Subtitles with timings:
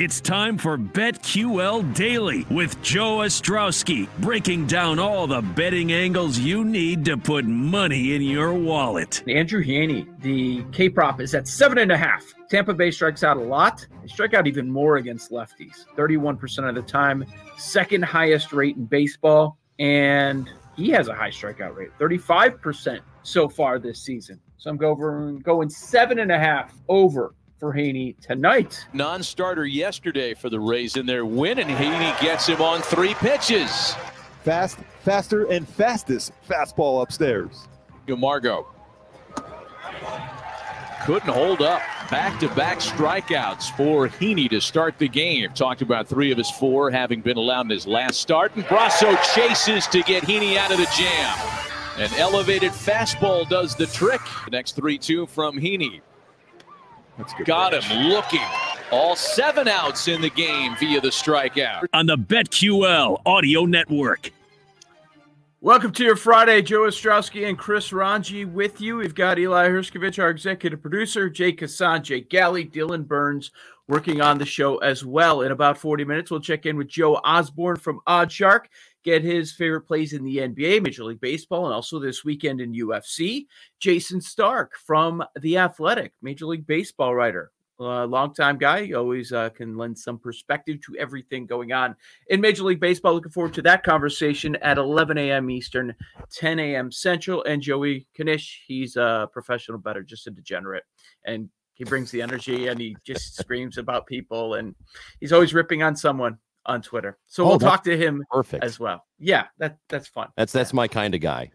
[0.00, 6.64] It's time for BetQL Daily with Joe Ostrowski, breaking down all the betting angles you
[6.64, 9.24] need to put money in your wallet.
[9.26, 12.24] Andrew Heaney, the K prop is at seven and a half.
[12.48, 13.84] Tampa Bay strikes out a lot.
[14.00, 17.24] They strike out even more against lefties, 31% of the time,
[17.56, 19.58] second highest rate in baseball.
[19.80, 24.38] And he has a high strikeout rate, 35% so far this season.
[24.58, 28.86] So I'm going, going seven and a half over for Heaney tonight.
[28.92, 33.94] Non-starter yesterday for the Rays in their win, and Heaney gets him on three pitches.
[34.44, 37.68] Fast, faster, and fastest fastball upstairs.
[38.06, 38.66] Margot
[41.04, 41.80] couldn't hold up.
[42.10, 45.50] Back-to-back strikeouts for Heaney to start the game.
[45.52, 49.16] Talked about three of his four having been allowed in his last start, and Brosseau
[49.34, 51.38] chases to get Heaney out of the jam.
[51.98, 54.20] An elevated fastball does the trick.
[54.44, 56.00] The next 3-2 from Heaney.
[57.44, 58.40] Got him looking.
[58.92, 61.86] All seven outs in the game via the strikeout.
[61.92, 64.30] On the BetQL Audio Network.
[65.60, 66.62] Welcome to your Friday.
[66.62, 68.96] Joe Ostrowski and Chris Ranji with you.
[68.96, 73.50] We've got Eli Herskovich, our executive producer, Jake Hassan, Jake Galley, Dylan Burns
[73.88, 75.42] working on the show as well.
[75.42, 78.66] In about 40 minutes, we'll check in with Joe Osborne from OddsShark,
[79.04, 82.74] get his favorite plays in the NBA, Major League Baseball, and also this weekend in
[82.74, 83.46] UFC.
[83.80, 88.84] Jayson Stark from The Athletic, Major League Baseball writer, uh, longtime guy.
[88.86, 91.94] He always uh, can lend some perspective to everything going on
[92.28, 93.14] in Major League Baseball.
[93.14, 95.50] Looking forward to that conversation at 11 a.m.
[95.50, 95.94] Eastern,
[96.32, 96.90] 10 a.m.
[96.90, 97.44] Central.
[97.44, 100.84] And Joey Knish, he's a professional bettor, just a degenerate.
[101.24, 104.54] And he brings the energy and he just screams about people.
[104.54, 104.74] And
[105.20, 107.18] he's always ripping on someone on Twitter.
[107.26, 108.62] So Oh, we'll talk to him Perfect.
[108.62, 109.04] as well.
[109.18, 110.28] Yeah, that that's fun.
[110.36, 111.50] That's that's my kind of guy.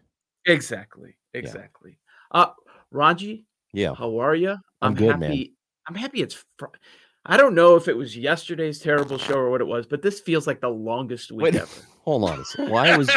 [0.46, 1.16] Exactly.
[1.32, 1.98] Exactly.
[2.30, 2.48] Uh
[2.90, 3.94] Ranji, Yeah.
[3.94, 4.56] how are you?
[4.82, 5.22] I'm good, man.
[5.30, 5.54] happy.
[5.88, 6.66] I'm happy it's fr-
[7.26, 10.20] I don't know if it was yesterday's terrible show or what it was, but this
[10.20, 11.66] feels like the longest week Wait, ever.
[12.04, 12.40] hold on.
[12.40, 12.68] a sec.
[12.68, 13.10] Why was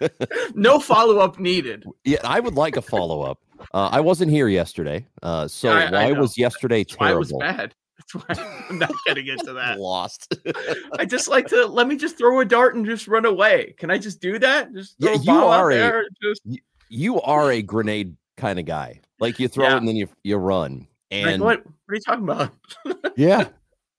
[0.54, 1.84] no follow-up needed.
[2.04, 2.18] yeah?
[2.24, 3.38] I would like a follow up.
[3.72, 6.20] Uh, I wasn't here yesterday, uh, so I- I why know.
[6.20, 7.38] was yesterday why it was terrible?
[7.40, 7.74] bad.
[8.68, 9.78] I'm not getting into that.
[9.80, 10.34] Lost.
[10.98, 13.74] I just like to let me just throw a dart and just run away.
[13.78, 14.72] Can I just do that?
[14.72, 16.42] Just Yeah, you are a- there just
[16.88, 19.00] you are a grenade kind of guy.
[19.20, 19.74] Like you throw Yeah.
[19.74, 20.78] it and then you you run.
[20.80, 21.64] like And what?
[21.64, 22.52] What are you talking about?
[23.16, 23.48] yeah,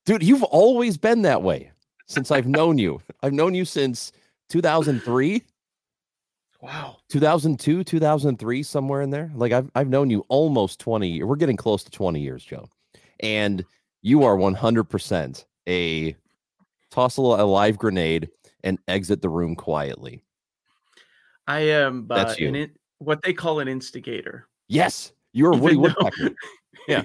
[0.06, 1.72] dude, you've always been that way
[2.08, 3.02] since I've known you.
[3.24, 4.12] I've known you since
[4.50, 5.44] 2003.
[6.62, 6.98] wow.
[7.10, 11.58] 2002 2003 somewhere in there like i've, I've known you almost 20 years we're getting
[11.58, 12.68] close to 20 years joe
[13.20, 13.64] and
[14.06, 16.16] you are 100% a
[16.92, 18.30] toss a, a live grenade
[18.64, 20.22] and exit the room quietly
[21.48, 22.54] I am uh, That's you.
[22.54, 24.48] an what they call an instigator.
[24.68, 26.36] yes you're a woody Even though- woodpecker
[26.88, 27.02] Yeah.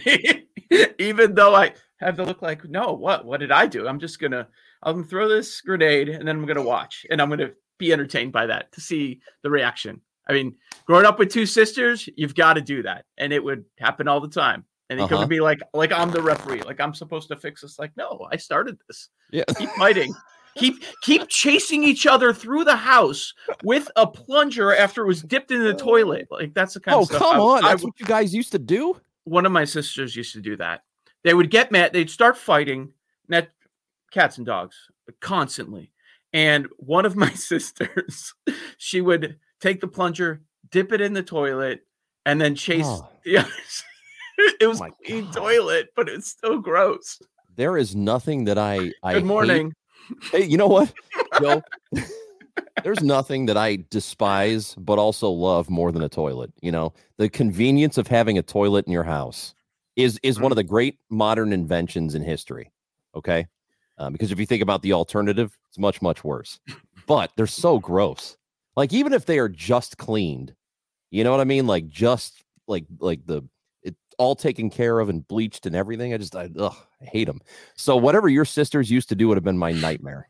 [0.99, 3.25] Even though I have to look like, no, what?
[3.25, 3.89] What did I do?
[3.89, 4.47] I'm just gonna,
[4.83, 8.31] I'm gonna throw this grenade and then I'm gonna watch and I'm gonna be entertained
[8.31, 10.03] by that to see the reaction.
[10.29, 13.65] I mean, growing up with two sisters, you've got to do that, and it would
[13.79, 14.65] happen all the time.
[14.91, 15.23] And come Uh-huh.
[15.23, 17.79] to be like, like I'm the referee, like I'm supposed to fix this.
[17.79, 19.09] Like, no, I started this.
[19.31, 20.13] yeah Keep fighting.
[20.57, 25.51] keep keep chasing each other through the house with a plunger after it was dipped
[25.53, 26.27] in the toilet.
[26.31, 27.21] Like that's the kind oh of stuff.
[27.23, 29.65] come I- on I that's would- what you guys used to do one of my
[29.65, 30.83] sisters used to do that.
[31.23, 31.93] They would get mad.
[31.93, 32.93] They'd start fighting.
[33.29, 33.51] Net
[34.11, 34.75] cats and dogs
[35.21, 35.93] constantly.
[36.33, 38.35] And one of my sisters,
[38.77, 41.87] she would take the plunger, dip it in the toilet,
[42.27, 43.09] and then chase Oh.
[43.25, 43.85] the others.
[44.61, 45.35] it was my clean God.
[45.35, 47.21] toilet, but it's still gross.
[47.57, 49.73] there is nothing that i i Good hate- morning.
[50.33, 50.93] hey you know what
[51.41, 51.63] joe
[52.83, 56.51] there's nothing that I despise but also love more than a toilet.
[56.63, 59.55] You know, the convenience of having a toilet in your house
[59.97, 62.73] is is one of the great modern inventions in history.
[63.15, 63.47] Okay,
[63.99, 66.59] uh, because if you think about the alternative, it's much much worse.
[67.07, 68.37] But they're so gross.
[68.77, 70.55] Like even if they are just cleaned,
[71.11, 71.67] you know what I mean?
[71.67, 73.43] Like just like like the
[74.21, 76.13] all taken care of and bleached and everything.
[76.13, 77.41] I just I, ugh, I hate them.
[77.75, 80.29] So whatever your sisters used to do would have been my nightmare.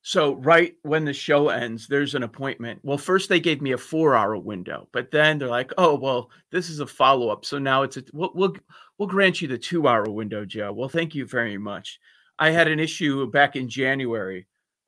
[0.00, 2.80] So right when the show ends, there's an appointment.
[2.82, 6.70] Well, first they gave me a four-hour window, but then they're like, "Oh, well, this
[6.70, 8.56] is a follow-up, so now it's a we'll we'll,
[8.98, 12.00] we'll grant you the two-hour window, Joe." Well, thank you very much.
[12.38, 14.46] I had an issue back in January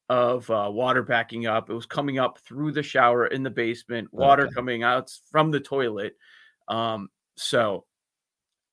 [0.09, 1.71] of uh, water backing up.
[1.71, 4.55] It was coming up through the shower in the basement, water Okay.
[4.55, 6.17] coming out from the toilet.
[6.67, 7.85] Um, so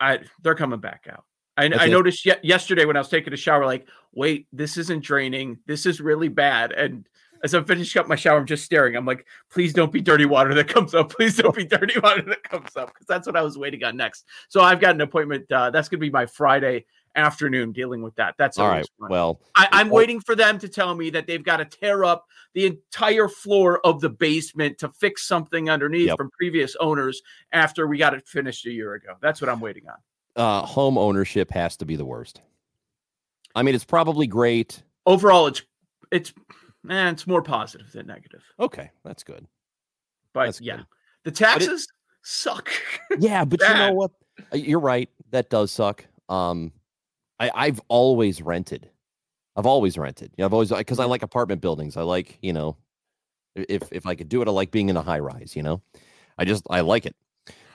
[0.02, 1.24] I they're coming back out.
[1.58, 5.04] I, I noticed ye- yesterday when I was taking a shower, like, wait, this isn't
[5.04, 5.60] draining.
[5.68, 6.72] This is really bad.
[6.72, 7.08] And
[7.44, 8.96] as I'm finishing up my shower, I'm just staring.
[8.96, 11.12] I'm like, please don't be dirty water that comes up.
[11.12, 13.98] Please don't be dirty water that comes up because that's what I was waiting on
[13.98, 14.26] next.
[14.50, 15.52] So I've got an appointment.
[15.52, 16.86] Uh, that's going to be my Friday
[17.16, 18.36] afternoon dealing with that.
[18.38, 18.86] That's all right.
[19.00, 19.10] fun.
[19.10, 22.04] Well, I, I'm Well- waiting for them to tell me that they've got to tear
[22.06, 26.18] up the entire floor of the basement to fix something underneath Yep.
[26.18, 27.22] from previous owners
[27.52, 29.16] after we got it finished a year ago.
[29.22, 29.96] That's what I'm waiting on.
[30.36, 32.42] uh, home ownership has to be the worst.
[33.56, 34.82] I mean, it's probably great.
[35.06, 35.62] Overall, it's
[36.12, 36.34] it's
[36.84, 38.42] man, it's more positive than negative.
[38.60, 39.46] Okay, that's good.
[40.34, 40.86] But That's yeah, good.
[41.26, 41.88] the taxes
[42.24, 42.70] suck.
[43.20, 44.12] Yeah, but you know what?
[44.54, 45.10] Uh, You're right.
[45.32, 46.06] That does suck.
[46.30, 46.72] Um,
[47.42, 48.88] I, I've always rented.
[49.56, 50.32] I've always rented.
[50.38, 51.98] You know, I've always because I like apartment buildings.
[51.98, 52.78] I like, you know,
[53.56, 55.56] if if I could do it, I like being in a high rise.
[55.56, 55.82] You know,
[56.38, 57.16] I just I like it.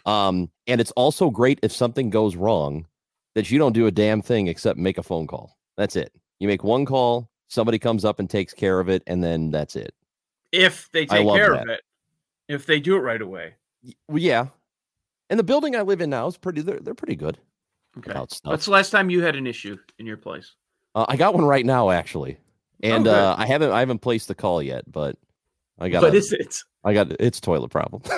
[0.07, 2.87] Um, and it's also great if something goes wrong
[3.35, 5.59] that you don't do a damn thing except make a phone call.
[5.77, 6.13] That's it.
[6.39, 9.75] You make one call, somebody comes up and takes care of it, and then that's
[9.75, 9.93] it.
[10.53, 11.63] if they take care that.
[11.63, 11.81] of it,
[12.49, 13.55] if they do it right away.
[14.09, 14.47] Well, yeah.
[15.29, 16.61] And the building I live in now is pretty.
[16.61, 17.37] They're they're pretty good
[17.99, 18.11] Okay.
[18.11, 18.51] about stuff.
[18.51, 20.55] What's the last time you had an issue in your place?
[20.95, 22.39] Uh, I got one right now, actually,
[22.83, 23.15] and good.
[23.15, 25.17] uh, I haven't I haven't placed the call yet, but
[25.79, 26.59] I got What a- is it?
[26.85, 28.03] I got it's toilet problem.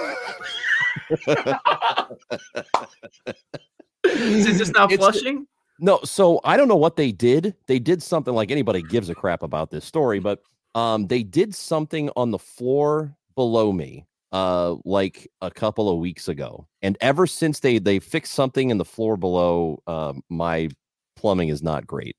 [4.04, 5.46] Is it just not It's- flushing?
[5.80, 7.54] no, so I don't know what they did.
[7.66, 10.42] They did something like anybody gives a crap about this story, but
[10.75, 16.28] um, they did something on the floor below me, uh, like a couple of weeks
[16.28, 20.69] ago, and ever since they they fixed something in the floor below, uh, my
[21.16, 22.16] plumbing is not great.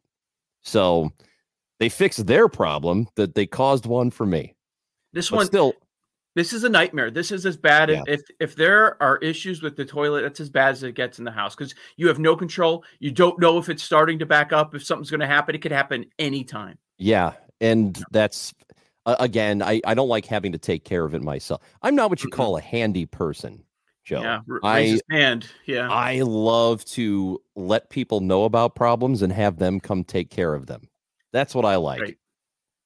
[0.64, 1.12] So
[1.80, 4.56] they fixed their problem that they caused one for me.
[5.14, 5.74] This But one, still,
[6.36, 7.12] this is a nightmare.
[7.12, 8.04] This is as bad Yeah.
[8.08, 11.26] if if there are issues with the toilet, that's as bad as it gets in
[11.26, 12.84] the house because you have no control.
[13.00, 15.56] You don't know if it's starting to back up, if something's going to happen.
[15.56, 16.78] It could happen anytime.
[16.98, 18.54] Yeah, and that's
[19.10, 21.62] uh, again, I I don't like having to take care of it myself.
[21.82, 23.64] I'm not what you call a handy person,
[24.04, 24.22] Joe.
[24.22, 25.48] Yeah, I- hand.
[25.66, 30.54] Yeah, I love to let people know about problems and have them come take care
[30.54, 30.88] of them.
[31.32, 32.02] That's what I like.
[32.02, 32.18] Right.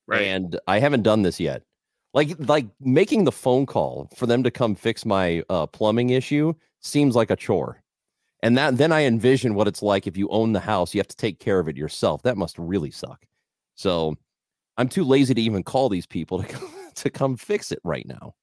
[0.07, 0.21] right.
[0.21, 1.63] And I haven't done this yet.
[2.13, 6.53] Like like making the phone call for them to come fix my uh, plumbing issue
[6.79, 7.81] seems like a chore.
[8.41, 11.07] And that then I envision what it's like if you own the house, you have
[11.07, 12.21] to take care of it yourself.
[12.23, 13.25] That must really suck.
[13.75, 14.17] So
[14.77, 18.05] I'm too lazy to even call these people to come, to come fix it right
[18.07, 18.35] now.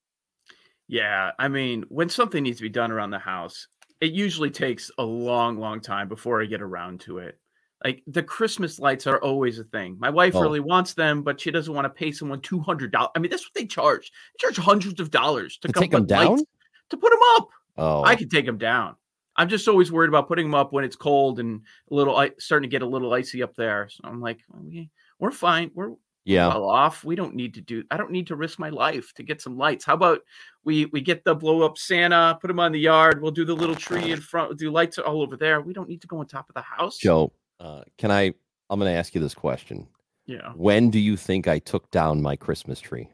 [0.89, 3.69] Yeah, I mean, when something needs to be done around the house,
[4.01, 7.39] it usually takes a long, long time before I get around to it.
[7.85, 9.97] Like the Christmas lights are always a thing.
[9.99, 10.43] My wife Oh.
[10.43, 13.11] really wants them, but she doesn't want to pay someone two hundred dollars.
[13.17, 14.11] I mean, that's what they charge.
[14.35, 16.45] They charge hundreds of dollars to, To come take 'em put lights- down?
[16.91, 17.49] to put them up.
[17.79, 18.97] Oh, I can take them down.
[19.37, 22.69] I'm just always worried about putting them up when it's cold and a little starting
[22.69, 23.89] to get a little icy up there.
[23.91, 25.71] So I'm like, we, we're fine.
[25.73, 25.93] We're
[26.31, 26.49] yeah.
[26.49, 27.05] well off.
[27.05, 27.85] We don't need to do.
[27.91, 29.85] I don't need to risk my life to get some lights.
[29.85, 30.21] How about
[30.65, 33.21] we we get the blow up Santa, put him on the yard.
[33.21, 34.59] We'll do the little tree in front.
[34.59, 35.61] Do lights all over there.
[35.61, 36.99] We don't need to go on top of the house.
[36.99, 38.33] Joe, uh, can I?
[38.71, 39.87] I'm going to ask you this question.
[40.27, 40.53] Yeah.
[40.55, 43.09] When do you think I took down my Christmas tree?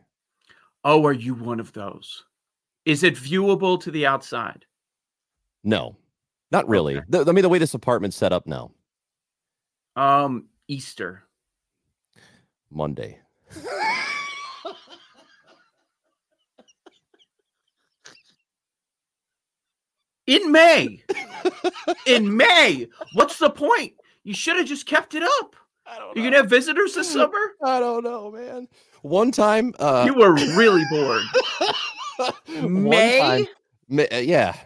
[0.85, 2.25] Oh, are you one of those?
[2.85, 4.67] Is it viewable to the outside?
[5.65, 5.97] No,
[6.53, 6.99] not really.
[6.99, 7.07] Okay.
[7.09, 8.71] The- I mean, the way this apartment's set up now,
[9.97, 11.26] Um, Easter.
[12.81, 13.19] Monday.
[20.27, 21.03] In May.
[22.07, 22.89] in May.
[23.13, 23.93] What's the point?
[24.25, 25.55] You should have just kept it up.
[25.87, 27.39] I don't You can have visitors this summer.
[27.63, 28.67] I don't know, man.
[29.03, 31.23] One time, uh, You were really bored.
[32.49, 33.21] one May?
[33.21, 33.47] time-
[33.89, 34.57] Ma- uh, yeah,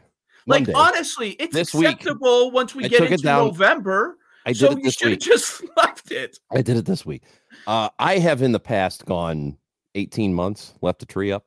[0.46, 0.72] Like Monday.
[0.72, 1.88] honestly, it's This week.
[1.88, 3.48] acceptable once we I get took it into down.
[3.48, 4.16] November.
[4.46, 6.38] I did so it you should have just left it.
[6.50, 7.22] I did it this week.
[7.66, 9.56] Uh, I have in the past gone
[9.94, 11.44] 18 months, left a tree up.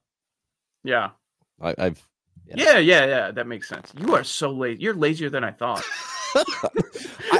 [0.83, 1.11] Yeah.
[1.61, 2.07] I, I've
[2.45, 2.55] Yeah.
[2.57, 2.79] yeah.
[2.79, 3.91] Yeah, yeah, That makes sense.
[3.97, 4.81] You are so lazy.
[4.83, 5.83] You're lazier than I thought.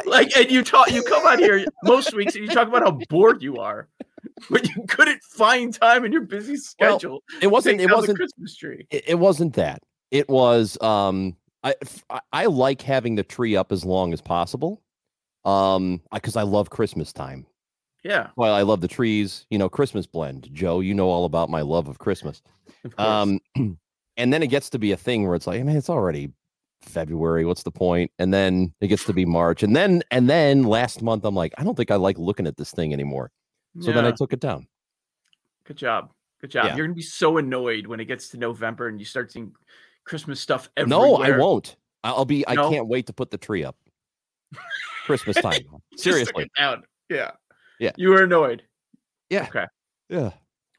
[0.06, 2.92] Like, and you talk, you come out here most weeks and you talk about how
[3.10, 3.88] bored you are,
[4.50, 7.24] but you couldn't find time in your busy Well, schedule.
[7.42, 7.82] it wasn't.
[7.82, 8.18] It wasn't.
[8.18, 8.86] Christmas tree.
[8.92, 9.82] it, it wasn't that.
[10.12, 11.74] It was um I
[12.32, 14.82] I like having the tree up as long as possible.
[15.46, 17.48] Um because I love Christmas time.
[18.04, 18.30] Yeah.
[18.36, 19.46] Well, I love the trees.
[19.50, 20.50] You know, Christmas blend.
[20.52, 22.42] Joe, you know all about my love of Christmas.
[22.84, 23.00] Of.
[23.00, 23.40] Um,
[24.18, 26.32] and then it gets to be a thing where it's like, man, it's already
[26.82, 27.46] February.
[27.46, 28.12] What's the point?
[28.20, 31.54] And then it gets to be March, and then and then last month, I'm like,
[31.58, 33.32] I don't think I like looking at this thing anymore.
[33.80, 34.68] So then I took it down.
[35.66, 36.12] Good job.
[36.42, 36.66] Good job.
[36.66, 36.76] Yeah.
[36.76, 39.54] You're gonna be so annoyed when it gets to November and you start seeing
[40.04, 41.08] Christmas stuff everywhere.
[41.08, 41.78] No, I won't.
[42.04, 42.46] I- I'll be.
[42.46, 43.78] I can't wait to put the tree up.
[45.06, 45.62] Christmas time.
[45.96, 46.50] Seriously.
[46.58, 46.84] down.
[47.10, 47.32] Yeah.
[47.84, 47.92] Yeah.
[47.98, 48.64] You were annoyed.
[49.30, 49.44] Yeah.
[49.50, 49.66] Okay.
[50.08, 50.32] Yeah.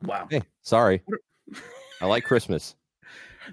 [0.02, 0.26] Wow.
[0.30, 1.02] Hey, sorry.
[2.00, 2.74] I like Christmas.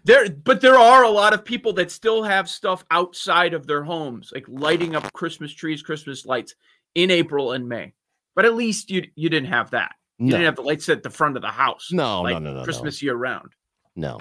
[0.05, 3.84] There, but there are a lot of people that still have stuff outside of their
[3.84, 6.55] homes, like lighting up Christmas trees, Christmas lights
[6.96, 7.91] in April and May.
[8.36, 9.91] But at least you you didn't have that.
[10.17, 11.89] You No, didn't have the lights at the front of the house.
[11.91, 12.63] no, like no, no, no, no.
[12.63, 13.51] Christmas year round.
[13.98, 14.20] No.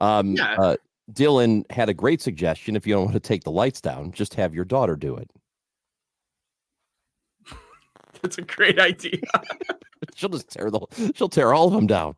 [0.00, 0.56] Um, Yeah.
[0.58, 0.76] uh,
[1.12, 2.74] Dylan had a great suggestion.
[2.74, 5.30] If you don't want to take the lights down, just have your daughter do it.
[8.22, 9.20] That's a great idea.
[10.14, 10.80] She'll just tear the.
[11.14, 12.14] She'll tear all of them down,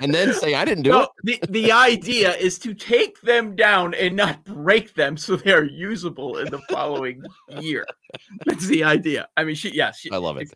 [0.00, 3.54] and then say, "I didn't do No, it." the, the idea is to take them
[3.56, 7.22] down and not break them so they're usable in the following
[7.60, 7.86] year.
[8.46, 9.28] That's the idea.
[9.36, 10.52] I mean, she, yeah, she, I love it.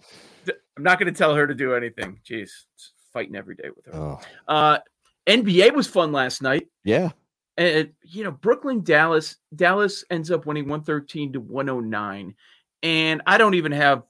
[0.77, 2.21] I'm not going to tell her to do anything.
[2.29, 3.95] Jeez, it's fighting every day with her.
[3.95, 4.79] Oh, Uh,
[5.27, 6.69] NBA was fun last night.
[6.85, 7.11] yeah.
[7.59, 12.35] And you know, Brooklyn, Dallas, Dallas ends up winning 113 to 109.
[12.83, 14.05] And I don't even have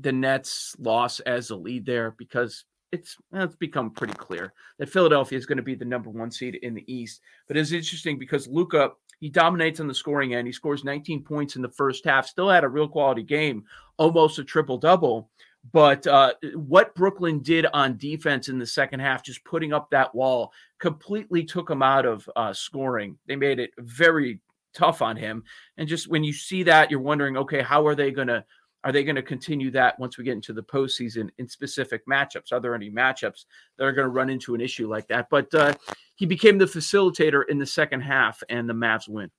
[0.00, 5.38] the Nets loss as a lead there because it's it's become pretty clear that Philadelphia
[5.38, 7.20] is going to be the number one seed in the East.
[7.46, 10.46] But it's interesting because Luka he dominates on the scoring end.
[10.46, 12.26] He scores 19 points in the first half.
[12.26, 13.64] Still had a real quality game,
[13.96, 15.28] almost a triple double.
[15.72, 20.14] But uh, what Brooklyn did on defense in the second half, just putting up that
[20.14, 23.18] wall, completely took him out of uh, scoring.
[23.26, 24.40] They made it very
[24.72, 25.42] tough on him.
[25.76, 28.44] And just when you see that, you're wondering, okay, how are they going to
[28.84, 32.52] are they going to continue that once we get into the postseason in specific matchups?
[32.52, 33.44] Are there any matchups
[33.76, 35.28] that are going to run into an issue like that?
[35.30, 35.74] But uh,
[36.14, 39.30] he became the facilitator in the second half, and the Mavs win.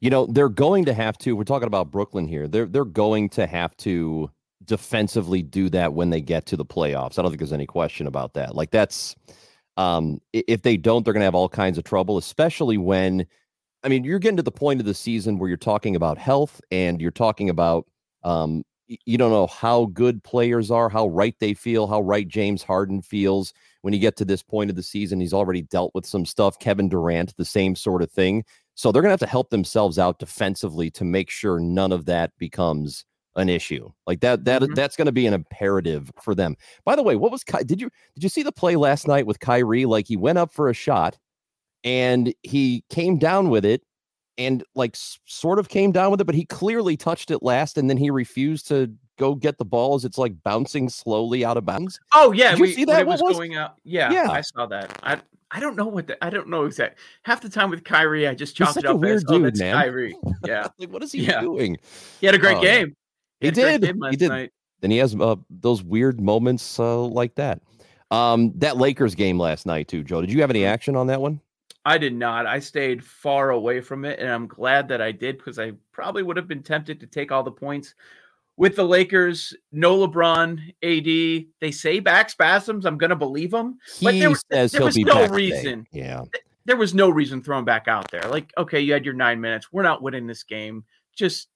[0.00, 1.34] You know, they're going to have to.
[1.34, 2.46] We're talking about Brooklyn here.
[2.46, 4.30] They're they're going to have to
[4.64, 7.18] defensively do that when they get to the playoffs.
[7.18, 8.54] I don't think there's any question about that.
[8.54, 9.16] Like that's
[9.76, 13.26] um if they don't, they're going to have all kinds of trouble, especially when
[13.82, 16.60] I mean, you're getting to the point of the season where you're talking about health
[16.70, 17.86] and you're talking about
[18.24, 22.62] um you don't know how good players are, how right they feel, how right James
[22.62, 25.20] Harden feels when you get to this point of the season.
[25.20, 26.58] He's already dealt with some stuff.
[26.58, 28.44] Kevin Durant, the same sort of thing.
[28.74, 32.04] So they're going to have to help themselves out defensively to make sure none of
[32.06, 33.90] that becomes an issue.
[34.06, 34.74] Like that that Mhm.
[34.74, 36.54] that's going to be an imperative for them.
[36.84, 39.26] By the way, what was Ky- did you did you see the play last night
[39.26, 39.86] with Kyrie?
[39.86, 41.18] Like he went up for a shot
[41.84, 43.82] and he came down with it
[44.38, 47.88] and like sort of came down with it, but he clearly touched it last and
[47.88, 51.64] then he refused to go get the ball as it's like bouncing slowly out of
[51.64, 52.00] bounds.
[52.12, 53.00] Oh yeah, Did you we, see that?
[53.02, 53.74] it was, was- going out.
[53.84, 54.30] Yeah, Yeah.
[54.30, 54.98] I saw that.
[55.02, 57.00] I I don't know what the, I don't know exactly.
[57.22, 59.74] Half the time with Kyrie, I just chopped it up weird as oh, that's man.
[59.76, 60.16] Kyrie.
[60.44, 61.40] Yeah, Like what is he Yeah.
[61.42, 61.76] doing?
[62.20, 62.96] he had a great Oh, game.
[63.40, 63.82] He did.
[63.82, 64.30] game He did.
[64.30, 64.50] night.
[64.80, 67.60] Then he has uh, those weird moments uh, like that.
[68.10, 70.20] Um, that Lakers game last night too, Joe.
[70.20, 71.40] Did you have any action on that one?
[71.84, 72.46] I did not.
[72.46, 76.22] I stayed far away from it, and I'm glad that I did because I probably
[76.22, 77.94] would have been tempted to take all the points.
[78.56, 82.86] With the Lakers, no LeBron, AD, they say back spasms.
[82.86, 83.78] I'm going to believe them.
[84.00, 85.36] But He there was- says there he'll was be no back today.
[85.36, 85.86] reason.
[85.92, 86.22] Yeah.
[86.64, 88.22] There was no reason throwing back out there.
[88.22, 89.72] Like, okay, you had your nine minutes.
[89.72, 90.84] We're not winning this game.
[91.14, 91.48] Just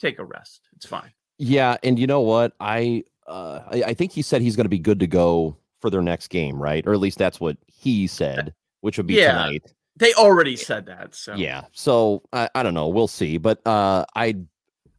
[0.00, 0.62] take a rest.
[0.74, 1.12] It's fine.
[1.38, 2.54] Yeah, and you know what?
[2.58, 5.90] I uh I, I think he said he's going to be good to go for
[5.90, 6.84] their next game, right?
[6.86, 9.32] Or at least that's what he said, which would be Yeah.
[9.32, 9.72] tonight.
[9.96, 11.14] They already said that.
[11.14, 11.64] So Yeah.
[11.72, 12.88] So I, I don't know.
[12.88, 13.36] We'll see.
[13.38, 14.36] But uh I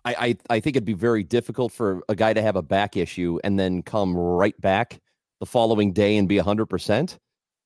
[0.06, 2.98] I I I think it'd be very difficult for a guy to have a back
[2.98, 5.00] issue and then come right back
[5.40, 7.18] the following day and be hundred percent.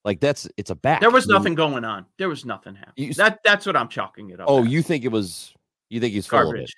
[0.05, 0.99] Like that's it's a back.
[1.01, 2.05] there was nothing going on.
[2.17, 3.07] There was nothing happening.
[3.07, 4.47] You That that's what I'm chalking it up.
[4.49, 4.69] Oh, as.
[4.69, 5.53] you think it was
[5.89, 6.49] you think he's full of it?
[6.49, 6.75] garbage.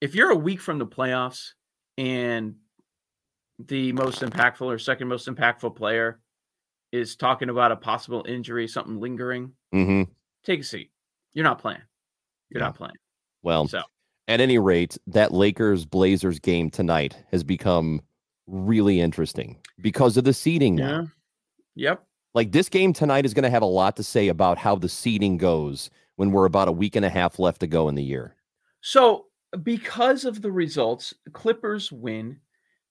[0.00, 1.52] If you're a week from the playoffs
[1.96, 2.56] and
[3.58, 6.20] the most impactful or second most impactful player
[6.92, 10.10] is talking about a possible injury, something lingering, Mm-hmm.
[10.44, 10.90] take a seat.
[11.32, 11.80] You're not playing.
[12.50, 12.66] You're Yeah.
[12.68, 12.96] not playing.
[13.42, 13.82] Well, So
[14.28, 18.02] at any rate, that Lakers Blazers game tonight has become
[18.46, 21.00] really interesting because of the seeding now.
[21.00, 21.06] yeah.
[21.74, 22.06] Yep.
[22.34, 24.88] Like this game tonight is going to have a lot to say about how the
[24.88, 28.02] seeding goes when we're about a week and a half left to go in the
[28.02, 28.36] year.
[28.82, 29.26] So
[29.62, 32.40] because of the results, Clippers win.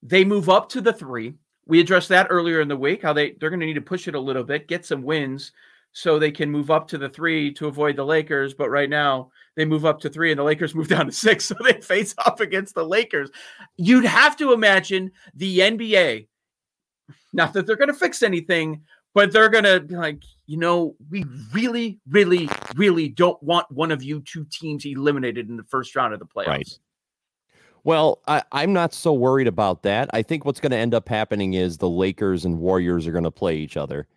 [0.03, 1.36] They move up to the three.
[1.65, 4.08] We addressed that earlier in the week, how they, they're going to need to push
[4.08, 5.51] it a little bit, get some wins
[5.94, 8.53] so they can move up to the three to avoid the Lakers.
[8.53, 11.46] But right now they move up to three and the Lakers move down to six.
[11.46, 13.30] So they face off against the Lakers.
[13.77, 16.27] You'd have to imagine the NBA,
[17.34, 20.96] not that they're going to fix anything, but they're going to be like, you know,
[21.10, 25.96] we really, really, really don't want one of you two teams eliminated in the first
[25.96, 26.48] round of the playoffs.
[26.48, 26.80] Right.
[27.83, 30.09] Well, I, am not so worried about that.
[30.13, 33.23] I think what's going to end up happening is the Lakers and Warriors are going
[33.23, 34.07] to play each other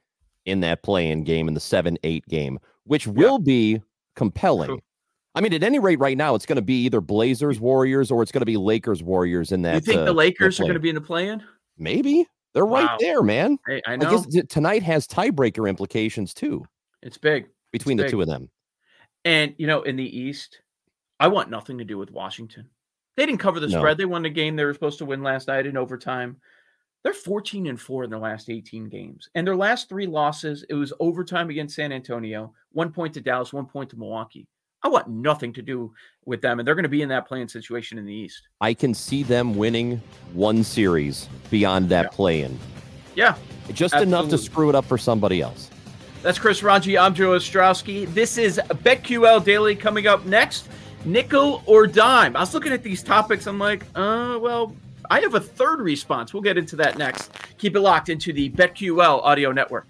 [0.44, 3.44] in that play-in game in the seven eight game, which will yeah.
[3.44, 3.82] be
[4.16, 4.80] compelling.
[5.34, 8.22] I mean, at any rate, right now it's going to be either Blazers Warriors or
[8.22, 9.74] it's going to be Lakers Warriors in that.
[9.74, 11.42] You think uh, the Lakers are going to be in the play-in?
[11.76, 12.86] Maybe they're wow.
[12.86, 13.58] right there, man.
[13.66, 14.24] Hey, I know.
[14.48, 16.64] Tonight has tiebreaker implications too.
[17.02, 18.10] It's big between it's the big.
[18.12, 18.48] two of them.
[19.24, 20.60] And you know, in the East,
[21.18, 22.68] I want nothing to do with Washington.
[23.16, 23.78] They didn't cover the no.
[23.78, 23.96] spread.
[23.96, 26.36] They won the game they were supposed to win last night in overtime.
[27.02, 29.28] They're 14 and 4 in their last 18 games.
[29.34, 33.52] And their last three losses, it was overtime against San Antonio, one point to Dallas,
[33.52, 34.48] one point to Milwaukee.
[34.82, 35.92] I want nothing to do
[36.24, 36.58] with them.
[36.58, 38.48] And they're going to be in that playing situation in the East.
[38.60, 40.00] I can see them winning
[40.32, 42.10] one series beyond that yeah.
[42.10, 42.58] play in.
[43.14, 43.36] Yeah.
[43.72, 44.08] Just absolutely.
[44.08, 45.70] enough to screw it up for somebody else.
[46.22, 46.96] That's Chris Ranji.
[46.96, 48.12] I'm Joe Ostrowski.
[48.14, 50.68] This is BetQL Daily coming up next.
[51.04, 52.36] Nickel or dime.
[52.36, 53.46] I was looking at these topics.
[53.46, 54.74] I'm like, uh, well,
[55.10, 56.32] I have a third response.
[56.32, 57.30] We'll get into that next.
[57.58, 59.86] Keep it locked into the BetQL audio network.